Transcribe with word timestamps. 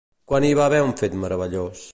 Quan 0.31 0.47
hi 0.47 0.55
va 0.59 0.65
haver 0.69 0.81
un 0.87 0.97
fet 1.03 1.19
meravellós? 1.27 1.89